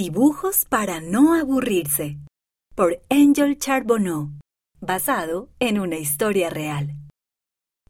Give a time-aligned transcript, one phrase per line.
[0.00, 2.16] Dibujos para no aburrirse.
[2.74, 4.30] Por Angel Charbonneau.
[4.80, 6.96] Basado en una historia real.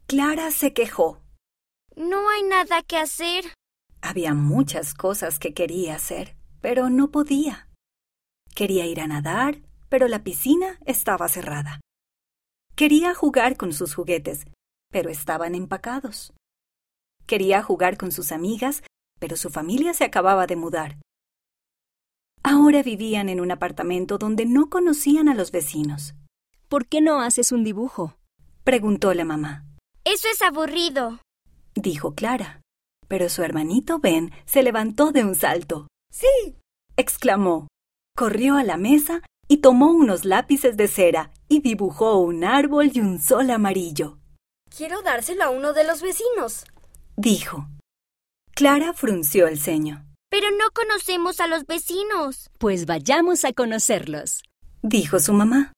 [0.07, 1.21] Clara se quejó.
[1.95, 3.45] No hay nada que hacer.
[4.01, 7.69] Había muchas cosas que quería hacer, pero no podía.
[8.55, 11.79] Quería ir a nadar, pero la piscina estaba cerrada.
[12.75, 14.47] Quería jugar con sus juguetes,
[14.91, 16.33] pero estaban empacados.
[17.25, 18.83] Quería jugar con sus amigas,
[19.17, 20.97] pero su familia se acababa de mudar.
[22.43, 26.15] Ahora vivían en un apartamento donde no conocían a los vecinos.
[26.67, 28.17] ¿Por qué no haces un dibujo?
[28.63, 29.65] preguntó la mamá.
[30.03, 31.19] Eso es aburrido,
[31.75, 32.61] dijo Clara.
[33.07, 35.87] Pero su hermanito Ben se levantó de un salto.
[36.11, 36.55] ¡Sí!
[36.95, 37.67] exclamó.
[38.15, 43.01] Corrió a la mesa y tomó unos lápices de cera y dibujó un árbol y
[43.01, 44.17] un sol amarillo.
[44.75, 46.65] Quiero dárselo a uno de los vecinos,
[47.17, 47.67] dijo.
[48.55, 50.05] Clara frunció el ceño.
[50.31, 52.49] Pero no conocemos a los vecinos.
[52.57, 54.43] Pues vayamos a conocerlos,
[54.81, 55.73] dijo su mamá.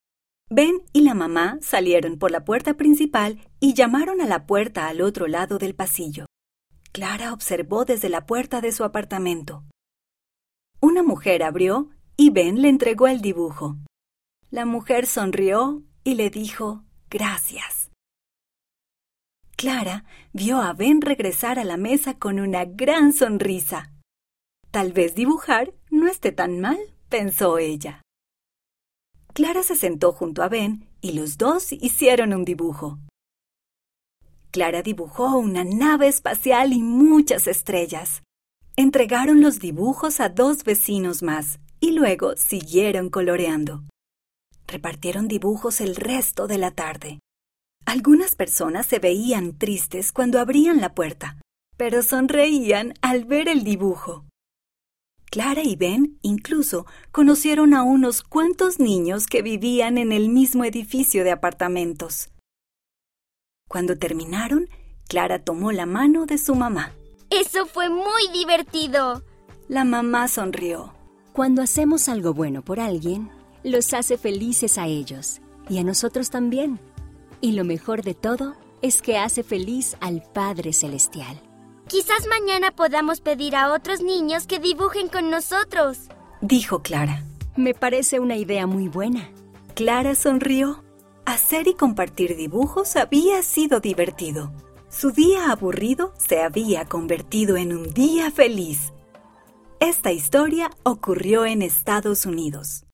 [0.47, 5.02] Ben y la mamá salieron por la puerta principal y llamaron a la puerta al
[5.02, 6.28] otro lado del pasillo.
[6.91, 9.63] Clara observó desde la puerta de su apartamento.
[10.80, 13.78] Una mujer abrió y Ben le entregó el dibujo.
[14.52, 17.89] La mujer sonrió y le dijo gracias.
[19.58, 23.92] Clara vio a Ben regresar a la mesa con una gran sonrisa.
[24.73, 28.02] Tal vez dibujar no esté tan mal, pensó ella.
[29.31, 32.97] Clara se sentó junto a Ben y los dos hicieron un dibujo.
[34.49, 38.23] Clara dibujó una nave espacial y muchas estrellas.
[38.75, 43.83] Entregaron los dibujos a dos vecinos más y luego siguieron coloreando.
[44.66, 47.19] Repartieron dibujos el resto de la tarde.
[47.85, 51.38] Algunas personas se veían tristes cuando abrían la puerta,
[51.77, 54.25] pero sonreían al ver el dibujo.
[55.34, 61.23] Clara y Ben incluso conocieron a unos cuantos niños que vivían en el mismo edificio
[61.23, 62.30] de apartamentos.
[63.67, 64.69] Cuando terminaron,
[65.07, 66.94] Clara tomó la mano de su mamá.
[67.31, 69.24] Eso fue muy divertido.
[69.68, 70.94] La mamá sonrió.
[71.34, 73.31] Cuando hacemos algo bueno por alguien,
[73.63, 76.80] los hace felices a ellos y a nosotros también.
[77.41, 78.53] Y lo mejor de todo
[78.84, 81.41] es que hace feliz al Padre Celestial.
[81.88, 86.09] Quizás mañana podamos pedir a otros niños que dibujen con nosotros,
[86.41, 87.23] dijo Clara.
[87.55, 89.29] Me parece una idea muy buena.
[89.75, 90.83] Clara sonrió.
[91.25, 94.51] Hacer y compartir dibujos había sido divertido.
[94.89, 98.91] Su día aburrido se había convertido en un día feliz.
[99.79, 102.81] Esta historia ocurrió en Estados Unidos.